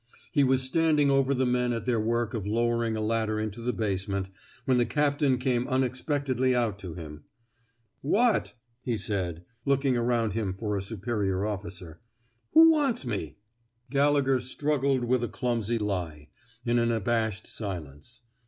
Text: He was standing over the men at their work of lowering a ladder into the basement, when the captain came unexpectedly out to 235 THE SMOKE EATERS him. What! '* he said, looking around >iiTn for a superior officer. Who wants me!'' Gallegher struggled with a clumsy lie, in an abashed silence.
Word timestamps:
He 0.31 0.43
was 0.43 0.63
standing 0.63 1.11
over 1.11 1.31
the 1.31 1.45
men 1.45 1.73
at 1.73 1.85
their 1.85 1.99
work 1.99 2.33
of 2.33 2.47
lowering 2.47 2.95
a 2.97 3.01
ladder 3.01 3.39
into 3.39 3.61
the 3.61 3.71
basement, 3.71 4.31
when 4.65 4.79
the 4.79 4.85
captain 4.87 5.37
came 5.37 5.67
unexpectedly 5.67 6.55
out 6.55 6.79
to 6.79 6.87
235 6.95 7.21
THE 7.21 7.29
SMOKE 7.29 7.29
EATERS 7.37 8.03
him. 8.03 8.09
What! 8.41 8.53
'* 8.69 8.81
he 8.91 8.97
said, 8.97 9.45
looking 9.63 9.95
around 9.97 10.33
>iiTn 10.33 10.57
for 10.57 10.75
a 10.75 10.81
superior 10.81 11.45
officer. 11.45 12.01
Who 12.53 12.71
wants 12.71 13.05
me!'' 13.05 13.37
Gallegher 13.91 14.41
struggled 14.41 15.03
with 15.03 15.23
a 15.23 15.27
clumsy 15.27 15.77
lie, 15.77 16.29
in 16.65 16.79
an 16.79 16.91
abashed 16.91 17.45
silence. 17.45 18.23